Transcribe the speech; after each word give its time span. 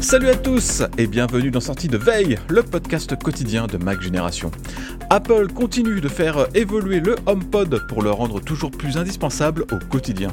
Salut 0.00 0.30
à 0.30 0.34
tous 0.34 0.82
et 0.96 1.06
bienvenue 1.06 1.50
dans 1.50 1.60
Sortie 1.60 1.86
de 1.86 1.98
Veille, 1.98 2.38
le 2.48 2.62
podcast 2.62 3.14
quotidien 3.22 3.66
de 3.66 3.76
Mac 3.76 4.00
Génération. 4.00 4.50
Apple 5.10 5.48
continue 5.52 6.00
de 6.00 6.08
faire 6.08 6.46
évoluer 6.54 7.00
le 7.00 7.16
HomePod 7.26 7.86
pour 7.86 8.02
le 8.02 8.10
rendre 8.10 8.40
toujours 8.40 8.70
plus 8.70 8.96
indispensable 8.96 9.66
au 9.70 9.78
quotidien. 9.90 10.32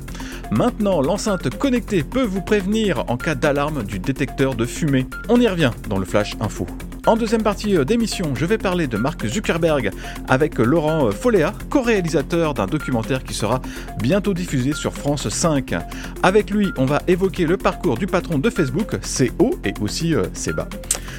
Maintenant, 0.52 1.02
l'enceinte 1.02 1.54
connectée 1.58 2.04
peut 2.04 2.24
vous 2.24 2.42
prévenir 2.42 3.04
en 3.10 3.18
cas 3.18 3.36
d'alarme 3.36 3.84
du 3.84 4.00
détecteur 4.00 4.56
de 4.56 4.66
fumée. 4.66 5.06
On 5.28 5.40
y 5.40 5.48
revient 5.50 5.72
dans 5.90 5.98
le 5.98 6.06
Flash 6.06 6.38
Info. 6.40 6.66
En 7.08 7.16
deuxième 7.16 7.42
partie 7.42 7.74
d'émission, 7.86 8.36
je 8.36 8.46
vais 8.46 8.58
parler 8.58 8.88
de 8.88 8.98
Mark 8.98 9.26
Zuckerberg 9.26 9.92
avec 10.28 10.58
Laurent 10.60 11.10
Folléa, 11.12 11.54
co-réalisateur 11.70 12.54
d'un 12.54 12.66
documentaire 12.66 13.24
qui 13.24 13.34
sera 13.34 13.62
bientôt 14.02 14.34
diffusé 14.34 14.74
sur 14.74 14.94
France 14.94 15.30
5. 15.30 15.74
Avec 16.22 16.52
lui, 16.52 16.74
on 16.76 16.84
va 16.86 17.02
évoquer 17.08 17.46
le 17.46 17.56
parcours 17.56 17.98
du 17.98 18.08
patron 18.08 18.40
de 18.40 18.50
Facebook, 18.50 18.98
c'est 19.04 19.32
haut 19.40 19.56
et 19.64 19.74
aussi 19.80 20.14
euh, 20.14 20.24
c'est 20.34 20.52
bas. 20.52 20.68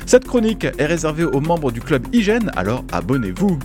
Cette 0.04 0.26
chronique 0.26 0.66
est 0.66 0.86
réservée 0.86 1.24
aux 1.24 1.40
membres 1.40 1.72
du 1.72 1.80
club 1.80 2.06
Hygiène, 2.12 2.52
alors 2.54 2.84
abonnez-vous. 2.92 3.58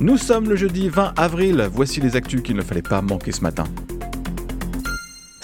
Nous 0.00 0.16
sommes 0.16 0.48
le 0.48 0.56
jeudi 0.56 0.88
20 0.88 1.12
avril, 1.18 1.68
voici 1.70 2.00
les 2.00 2.16
actus 2.16 2.40
qu'il 2.40 2.56
ne 2.56 2.62
fallait 2.62 2.80
pas 2.80 3.02
manquer 3.02 3.32
ce 3.32 3.42
matin. 3.42 3.64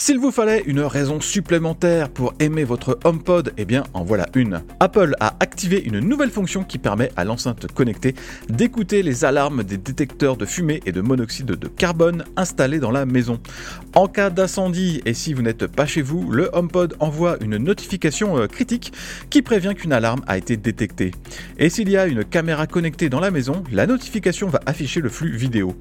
S'il 0.04 0.18
vous 0.18 0.32
fallait 0.32 0.64
une 0.66 0.80
raison 0.80 1.20
supplémentaire 1.20 2.08
pour 2.08 2.34
aimer 2.40 2.64
votre 2.64 2.98
HomePod, 3.04 3.52
eh 3.56 3.64
bien 3.64 3.84
en 3.94 4.02
voilà 4.02 4.26
une. 4.34 4.64
Apple 4.80 5.14
a 5.20 5.36
activé 5.38 5.80
une 5.80 6.00
nouvelle 6.00 6.32
fonction 6.32 6.64
qui 6.64 6.78
permet 6.78 7.12
à 7.14 7.22
l'enceinte 7.22 7.70
connectée 7.70 8.16
d'écouter 8.48 9.04
les 9.04 9.24
alarmes 9.24 9.62
des 9.62 9.76
détecteurs 9.76 10.36
de 10.36 10.44
fumée 10.44 10.80
et 10.86 10.90
de 10.90 11.00
monoxyde 11.02 11.46
de 11.46 11.68
carbone 11.68 12.24
installés 12.36 12.80
dans 12.80 12.90
la 12.90 13.06
maison. 13.06 13.38
En 13.94 14.08
cas 14.08 14.30
d'incendie 14.30 15.02
et 15.06 15.14
si 15.14 15.34
vous 15.34 15.42
n'êtes 15.42 15.68
pas 15.68 15.86
chez 15.86 16.02
vous, 16.02 16.32
le 16.32 16.50
HomePod 16.52 16.96
envoie 16.98 17.36
une 17.40 17.58
notification 17.58 18.36
euh, 18.38 18.48
critique 18.48 18.92
qui 19.30 19.40
prévient 19.40 19.74
qu'une 19.76 19.92
alarme 19.92 20.22
a 20.26 20.36
été 20.36 20.56
détectée. 20.56 21.12
Et 21.58 21.70
s'il 21.70 21.88
y 21.88 21.96
a 21.96 22.08
une 22.08 22.24
caméra 22.24 22.66
connectée 22.66 23.08
dans 23.08 23.20
la 23.20 23.30
maison, 23.30 23.62
la 23.70 23.86
notification 23.86 24.48
va 24.48 24.62
afficher 24.66 25.00
le 25.00 25.10
flux 25.10 25.36
vidéo. 25.36 25.76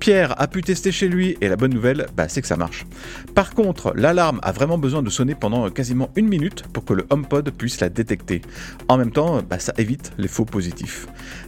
Pierre 0.00 0.40
a 0.40 0.48
pu 0.48 0.62
tester 0.62 0.92
chez 0.92 1.08
lui 1.08 1.36
et 1.42 1.48
la 1.48 1.56
bonne 1.56 1.74
nouvelle, 1.74 2.06
bah, 2.16 2.26
c'est 2.30 2.40
que 2.40 2.48
ça 2.48 2.56
marche. 2.56 2.86
Par 3.34 3.50
contre, 3.50 3.65
l'alarme 3.94 4.40
a 4.42 4.52
vraiment 4.52 4.78
besoin 4.78 5.02
de 5.02 5.10
sonner 5.10 5.34
pendant 5.34 5.70
quasiment 5.70 6.10
une 6.16 6.28
minute 6.28 6.64
pour 6.72 6.84
que 6.84 6.92
le 6.92 7.06
HomePod 7.10 7.50
puisse 7.50 7.80
la 7.80 7.88
détecter. 7.88 8.42
En 8.88 8.98
même 8.98 9.10
temps, 9.10 9.42
bah, 9.48 9.58
ça 9.58 9.72
évite 9.78 10.12
les 10.18 10.28
faux 10.28 10.44
positifs. 10.44 11.06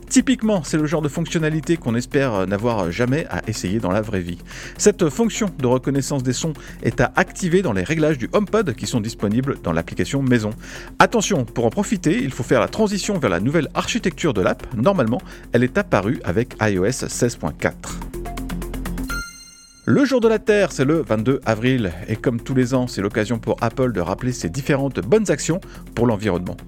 Typiquement, 0.09 0.63
c'est 0.65 0.79
le 0.79 0.87
genre 0.87 1.03
de 1.03 1.09
fonctionnalité 1.09 1.77
qu'on 1.77 1.95
espère 1.95 2.47
n'avoir 2.47 2.91
jamais 2.91 3.27
à 3.31 3.43
essayer 3.47 3.79
dans 3.79 3.91
la 3.91 4.01
vraie 4.01 4.21
vie. 4.21 4.39
Cette 4.79 5.09
fonction 5.11 5.51
de 5.59 5.67
reconnaissance 5.67 6.23
des 6.23 6.33
sons 6.33 6.55
est 6.83 7.01
à 7.01 7.13
activer 7.17 7.63
dans 7.63 7.73
les 7.73 7.83
réglages 7.83 8.19
du 8.19 8.29
HomePod 8.33 8.75
qui 8.75 8.87
sont 8.87 9.01
disponibles 9.01 9.59
dans 9.63 9.73
l'application 9.73 10.23
maison. 10.23 10.51
Attention, 10.99 11.45
pour 11.45 11.67
en 11.67 11.71
profiter, 11.71 12.23
il 12.23 12.33
faut 12.33 12.43
faire 12.43 12.61
la 12.61 12.69
transition 12.69 13.19
vers 13.19 13.31
la 13.31 13.41
nouvelle 13.41 13.69
architecture 13.75 14.33
de 14.33 14.41
l'app. 14.41 14.67
Normalement, 14.75 15.21
elle 15.53 15.65
est 15.65 15.77
apparue 15.77 16.21
avec 16.25 16.57
iOS 16.61 17.07
16.4. 17.07 18.18
Le 19.91 20.05
jour 20.05 20.21
de 20.21 20.29
la 20.29 20.39
Terre, 20.39 20.71
c'est 20.71 20.85
le 20.85 21.01
22 21.01 21.41
avril, 21.47 21.93
et 22.09 22.17
comme 22.17 22.43
tous 22.43 22.55
les 22.55 22.75
ans, 22.75 22.87
c'est 22.87 23.01
l'occasion 23.01 23.39
pour 23.39 23.57
Apple 23.63 23.93
de 23.93 24.03
rappeler 24.03 24.33
ses 24.33 24.51
différentes 24.51 25.01
bonnes 25.01 25.31
actions 25.31 25.63
pour 25.95 26.07
l'environnement. 26.07 26.59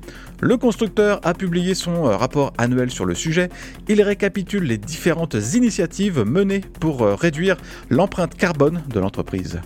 Le 0.42 0.56
constructeur 0.56 1.20
a 1.22 1.34
publié 1.34 1.74
son 1.74 2.06
euh, 2.06 2.16
rapport 2.16 2.54
annuel 2.56 2.90
sur 2.90 3.04
le 3.04 3.14
sujet. 3.14 3.50
Il 3.88 4.00
récapitule 4.00 4.64
les 4.64 4.78
différentes 4.78 5.36
initiatives 5.52 6.24
menées 6.24 6.62
pour 6.80 7.02
euh, 7.02 7.14
réduire 7.14 7.58
l'empreinte 7.90 8.34
carbone 8.34 8.82
de 8.88 9.00
l'entreprise. 9.00 9.60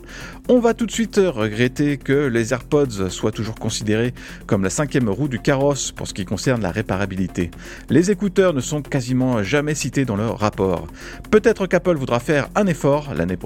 On 0.48 0.59
va 0.59 0.75
tout 0.75 0.87
de 0.87 0.91
suite 0.91 1.20
regretter 1.25 1.97
que 1.97 2.26
les 2.26 2.53
AirPods 2.53 3.09
soient 3.09 3.31
toujours 3.31 3.54
considérés 3.54 4.14
comme 4.48 4.64
la 4.64 4.70
cinquième 4.70 5.09
roue 5.09 5.28
du 5.28 5.38
carrosse 5.38 5.93
pour 5.93 6.09
ce 6.09 6.14
qui 6.14 6.25
concerne 6.25 6.60
la 6.60 6.72
réparabilité. 6.72 7.53
Les 7.88 8.10
écouteurs 8.10 8.53
ne 8.53 8.60
sont 8.60 8.82
quasiment 8.82 9.44
jamais 9.44 9.76
cités 9.76 10.04
dans 10.04 10.16
leur 10.16 10.41
rapport. 10.41 10.88
Peut-être 11.31 11.69
qu'Apple 11.69 11.94
voudra 11.94 12.19
faire 12.19 12.48
un 12.56 12.66
effort 12.66 13.14
l'année 13.14 13.37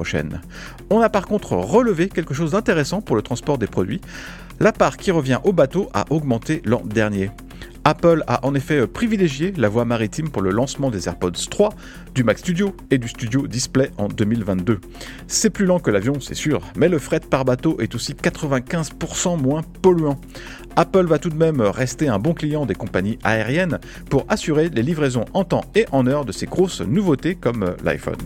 On 0.91 1.01
a 1.01 1.09
par 1.09 1.27
contre 1.27 1.53
relevé 1.53 2.09
quelque 2.09 2.35
chose 2.35 2.53
d'intéressant 2.53 3.01
pour 3.01 3.17
le 3.17 3.23
transport 3.23 3.59
des 3.59 3.67
produits. 3.67 4.01
La 4.61 4.73
part 4.73 4.97
qui 4.97 5.11
revient 5.11 5.39
au 5.45 5.53
bateau 5.53 5.89
a 5.95 6.05
augmenté 6.11 6.63
l'an 6.65 6.83
dernier. 6.85 7.31
Apple 7.85 8.23
a 8.27 8.45
en 8.45 8.55
effet 8.55 8.87
privilégié 8.87 9.55
la 9.57 9.71
voie 9.71 9.87
maritime 9.87 10.29
pour 10.29 10.43
le 10.43 10.51
lancement 10.51 10.91
des 10.91 11.09
AirPods 11.09 11.31
3, 11.49 11.71
du 12.15 12.23
Mac 12.23 12.39
Studio 12.39 12.77
et 12.91 12.99
du 12.99 13.09
Studio 13.09 13.47
Display 13.47 13.91
en 13.97 14.09
2022. 14.09 14.81
C'est 15.27 15.49
plus 15.49 15.65
lent 15.65 15.79
que 15.79 15.91
l'avion, 15.91 16.21
c'est 16.21 16.35
sûr, 16.35 16.61
mais 16.77 16.89
le 16.89 16.99
fret 16.99 17.21
par 17.21 17.47
bateau 17.47 17.79
est 17.81 17.95
aussi 17.95 18.13
95% 18.13 19.41
moins 19.41 19.63
polluant. 19.81 20.21
Apple 20.77 21.07
va 21.07 21.19
tout 21.19 21.31
de 21.31 21.37
même 21.37 21.63
rester 21.63 22.09
un 22.09 22.19
bon 22.19 22.35
client 22.35 22.67
des 22.67 22.75
compagnies 22.75 23.19
aériennes 23.25 23.79
pour 24.11 24.27
assurer 24.29 24.69
les 24.69 24.83
livraisons 24.83 25.25
en 25.33 25.45
temps 25.45 25.65
et 25.75 25.87
en 25.91 26.07
heure 26.07 26.27
de 26.27 26.33
ces 26.33 26.47
grosses 26.47 26.83
nouveautés 26.83 27.37
comme 27.37 27.75
l'iPhone. 27.85 28.19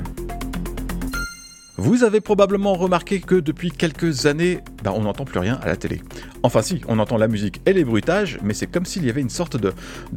Vous 1.79 2.05
avez 2.05 2.21
probablement 2.21 2.75
remarqué 2.75 3.21
que 3.21 3.35
depuis 3.35 3.71
quelques 3.71 4.27
années, 4.27 4.61
ben, 4.82 4.93
on 4.94 5.02
n'entend 5.02 5.25
plus 5.25 5.38
rien 5.38 5.58
à 5.62 5.67
la 5.67 5.76
télé. 5.76 6.00
Enfin 6.43 6.62
si, 6.62 6.81
on 6.88 6.99
entend 6.99 7.17
la 7.17 7.29
musique 7.29 7.61
et 7.67 7.73
les 7.73 7.84
bruitages, 7.84 8.38
mais 8.43 8.55
c'est 8.55 8.67
comme 8.67 8.84
s'il 8.84 9.05
y 9.05 9.11
avait 9.11 9.20
une 9.20 9.31
sorte 9.31 9.56
de, 9.56 9.73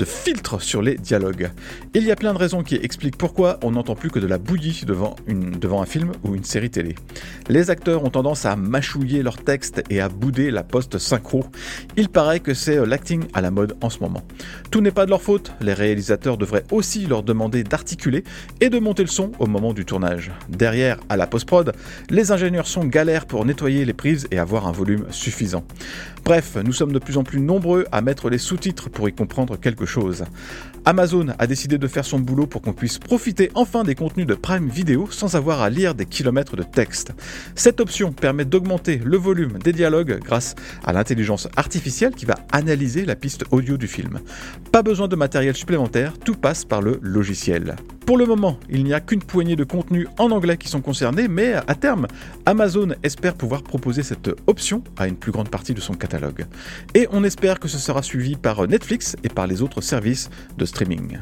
filtre 0.06 0.62
sur 0.62 0.81
les 0.81 0.95
dialogues. 0.95 1.50
Il 1.94 2.03
y 2.03 2.12
a 2.12 2.15
plein 2.15 2.33
de 2.33 2.38
raisons 2.38 2.63
qui 2.63 2.75
expliquent 2.75 3.17
pourquoi 3.17 3.59
on 3.63 3.71
n'entend 3.71 3.95
plus 3.95 4.09
que 4.09 4.19
de 4.19 4.27
la 4.27 4.38
bouillie 4.38 4.83
devant, 4.85 5.15
un 5.27 5.85
film 5.85 6.12
ou 6.23 6.35
une 6.35 6.44
série 6.44 6.69
télé. 6.69 6.95
Les 7.50 7.69
acteurs 7.69 8.03
ont 8.03 8.09
tendance 8.09 8.45
à 8.45 8.56
mâchouiller 8.56 9.23
leurs 9.23 9.44
textes 9.44 9.83
et 9.89 10.00
à 10.00 10.09
bouder 10.09 10.51
la 10.51 10.63
poste 10.63 10.97
synchro. 10.97 11.44
Il 11.97 12.09
paraît 12.09 12.39
que 12.39 12.53
c'est 12.53 12.85
l'acting 12.85 13.25
à 13.33 13.41
la 13.41 13.51
mode 13.51 13.75
en 13.81 13.89
ce 13.89 14.00
moment. 14.00 14.21
Tout 14.71 14.81
n'est 14.81 14.91
pas 14.91 15.06
de 15.06 15.09
leur 15.09 15.21
faute, 15.21 15.51
les 15.62 15.73
réalisateurs 15.73 16.38
devraient 16.38 16.63
aussi 16.71 17.07
leur 17.07 17.23
demander 17.23 17.63
d'articuler 17.63 18.23
et 18.62 18.69
de 18.69 18.79
monter 18.79 19.03
le 19.03 19.09
son 19.09 19.31
au 19.39 19.47
moment 19.47 19.73
du 19.73 19.85
tournage. 19.85 20.31
Derrière, 20.50 21.00
à 21.09 21.17
la 21.17 21.27
post-prod, 21.27 21.73
les 22.09 22.31
ingénieurs 22.31 22.67
sont 22.67 22.85
galères 22.85 23.25
pour 23.25 23.45
nettoyer 23.45 23.85
les 23.85 23.94
prises 23.94 24.27
et 24.31 24.39
avoir 24.39 24.55
un 24.63 24.72
volume 24.72 25.06
suffisant. 25.12 25.63
Bref, 26.24 26.57
nous 26.63 26.74
sommes 26.74 26.92
de 26.92 27.00
plus 27.00 27.18
en 27.18 27.24
plus 27.24 27.40
nombreux 27.40 27.86
à 27.92 28.02
mettre 28.02 28.30
les 28.30 28.38
sous-titres 28.40 28.90
pour 28.90 29.07
y 29.07 29.13
comprendre 29.13 29.60
quelque 29.60 29.86
chose. 29.86 30.24
Amazon 30.86 31.28
a 31.38 31.46
décidé 31.48 31.78
de 31.78 31.88
faire 31.88 32.06
son 32.06 32.19
boulot 32.19 32.48
pour 32.48 32.62
qu'on 32.62 32.74
puisse 32.74 32.98
profiter 32.98 33.52
enfin 33.54 33.84
des 33.84 33.94
contenus 33.94 34.25
de 34.25 34.34
Prime 34.34 34.69
Video 34.69 35.07
sans 35.12 35.36
avoir 35.36 35.62
à 35.62 35.69
lire 35.69 35.94
des 35.94 36.06
kilomètres 36.06 36.56
de 36.56 36.63
texte. 36.63 37.12
Cette 37.56 37.80
option 37.80 38.12
permet 38.12 38.46
d'augmenter 38.46 39.02
le 39.04 39.18
volume 39.18 39.60
des 39.60 39.74
dialogues 39.74 40.19
grâce 40.24 40.56
à 40.84 40.94
l'intelligence 40.94 41.48
artificielle 41.58 42.16
qui 42.16 42.25
va 42.25 42.36
analyser 42.51 43.06
la 43.06 43.16
piste 43.16 43.46
audio 43.51 43.78
du 43.78 43.88
film. 43.88 44.19
Pas 44.72 44.81
besoin 44.81 45.08
de 45.08 45.16
matériel 45.16 45.56
supplémentaire, 45.56 46.18
tout 46.18 46.36
passe 46.36 46.66
par 46.66 46.81
le 46.81 47.00
logiciel. 47.01 47.75
Pour 48.06 48.18
le 48.18 48.28
moment, 48.28 48.60
il 48.69 48.84
n'y 48.84 48.94
a 48.94 49.00
qu'une 49.00 49.24
poignée 49.24 49.56
de 49.56 49.63
contenus 49.63 50.07
en 50.19 50.30
anglais 50.30 50.57
qui 50.57 50.68
sont 50.68 50.81
concernés, 50.81 51.28
mais 51.28 51.54
à 51.54 51.74
terme, 51.74 52.06
Amazon 52.46 52.90
espère 53.02 53.34
pouvoir 53.34 53.63
proposer 53.63 54.04
cette 54.04 54.30
option 54.46 54.84
à 54.96 55.07
une 55.07 55.16
plus 55.16 55.31
grande 55.31 55.50
partie 55.50 55.74
de 55.74 55.81
son 55.81 55.96
catalogue. 55.96 56.46
Et 56.94 57.07
on 57.12 57.24
espère 57.24 57.60
que 57.60 57.68
ce 57.68 57.80
sera 57.80 58.04
suivi 58.04 58.36
par 58.36 58.68
Netflix 58.68 59.16
et 59.24 59.30
par 59.30 59.48
les 59.48 59.63
autres 59.63 59.81
services 59.81 60.30
de 60.56 60.66
streaming. 60.66 61.18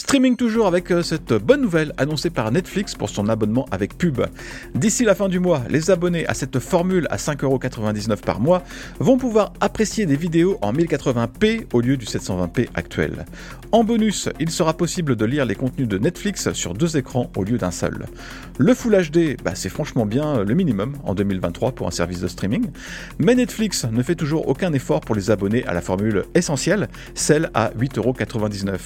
Streaming 0.00 0.34
toujours 0.34 0.66
avec 0.66 0.90
euh, 0.92 1.02
cette 1.02 1.34
bonne 1.34 1.60
nouvelle 1.60 1.92
annoncée 1.98 2.30
par 2.30 2.50
Netflix 2.50 2.94
pour 2.94 3.10
son 3.10 3.28
abonnement 3.28 3.66
avec 3.70 3.98
pub. 3.98 4.22
D'ici 4.74 5.04
la 5.04 5.14
fin 5.14 5.28
du 5.28 5.40
mois, 5.40 5.62
les 5.68 5.90
abonnés 5.90 6.26
à 6.26 6.32
cette 6.32 6.58
formule 6.58 7.06
à 7.10 7.16
5,99€ 7.16 8.16
par 8.16 8.40
mois 8.40 8.62
vont 8.98 9.18
pouvoir 9.18 9.52
apprécier 9.60 10.06
des 10.06 10.16
vidéos 10.16 10.56
en 10.62 10.72
1080p 10.72 11.66
au 11.74 11.82
lieu 11.82 11.98
du 11.98 12.06
720p 12.06 12.68
actuel. 12.74 13.26
En 13.72 13.84
bonus, 13.84 14.30
il 14.40 14.50
sera 14.50 14.72
possible 14.72 15.16
de 15.16 15.24
lire 15.26 15.44
les 15.44 15.54
contenus 15.54 15.86
de 15.86 15.98
Netflix 15.98 16.50
sur 16.54 16.72
deux 16.72 16.96
écrans 16.96 17.30
au 17.36 17.44
lieu 17.44 17.58
d'un 17.58 17.70
seul. 17.70 18.06
Le 18.58 18.72
Full 18.72 19.10
HD, 19.10 19.36
bah, 19.44 19.52
c'est 19.54 19.68
franchement 19.68 20.06
bien 20.06 20.42
le 20.42 20.54
minimum 20.54 20.96
en 21.04 21.14
2023 21.14 21.72
pour 21.72 21.86
un 21.86 21.92
service 21.92 22.20
de 22.20 22.26
streaming, 22.28 22.70
mais 23.18 23.34
Netflix 23.34 23.84
ne 23.84 24.02
fait 24.02 24.16
toujours 24.16 24.48
aucun 24.48 24.72
effort 24.72 25.02
pour 25.02 25.14
les 25.14 25.30
abonnés 25.30 25.64
à 25.66 25.74
la 25.74 25.82
formule 25.82 26.24
essentielle, 26.34 26.88
celle 27.14 27.50
à 27.52 27.70
8,99€. 27.78 28.78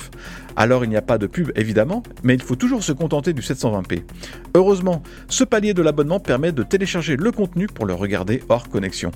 Alors 0.56 0.84
il 0.84 0.90
n'y 0.90 0.96
a 0.96 1.03
pas 1.04 1.18
de 1.18 1.26
pub 1.26 1.52
évidemment, 1.54 2.02
mais 2.22 2.34
il 2.34 2.42
faut 2.42 2.56
toujours 2.56 2.82
se 2.82 2.92
contenter 2.92 3.32
du 3.32 3.42
720p. 3.42 4.02
Heureusement, 4.54 5.02
ce 5.28 5.44
palier 5.44 5.74
de 5.74 5.82
l'abonnement 5.82 6.20
permet 6.20 6.52
de 6.52 6.62
télécharger 6.62 7.16
le 7.16 7.30
contenu 7.30 7.66
pour 7.66 7.86
le 7.86 7.94
regarder 7.94 8.42
hors 8.48 8.68
connexion. 8.68 9.10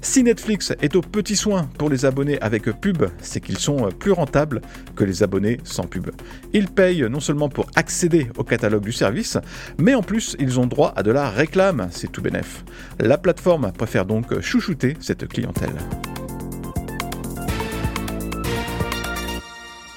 Si 0.00 0.22
Netflix 0.22 0.72
est 0.82 0.96
au 0.96 1.00
petit 1.00 1.36
soin 1.36 1.68
pour 1.78 1.90
les 1.90 2.04
abonnés 2.04 2.40
avec 2.40 2.64
pub, 2.80 3.04
c'est 3.20 3.40
qu'ils 3.40 3.58
sont 3.58 3.88
plus 3.98 4.12
rentables 4.12 4.60
que 4.96 5.04
les 5.04 5.22
abonnés 5.22 5.58
sans 5.64 5.84
pub. 5.84 6.10
Ils 6.52 6.68
payent 6.68 7.06
non 7.08 7.20
seulement 7.20 7.48
pour 7.48 7.66
accéder 7.76 8.28
au 8.36 8.44
catalogue 8.44 8.84
du 8.84 8.92
service, 8.92 9.38
mais 9.78 9.94
en 9.94 10.02
plus 10.02 10.36
ils 10.38 10.58
ont 10.58 10.66
droit 10.66 10.92
à 10.96 11.02
de 11.02 11.10
la 11.10 11.30
réclame, 11.30 11.88
c'est 11.90 12.10
tout 12.10 12.22
bénef. 12.22 12.64
La 12.98 13.18
plateforme 13.18 13.72
préfère 13.72 14.04
donc 14.04 14.40
chouchouter 14.40 14.96
cette 15.00 15.26
clientèle. 15.28 15.72